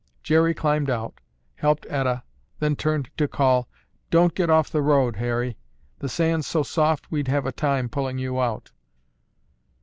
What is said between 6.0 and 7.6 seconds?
sand's so soft we'd have a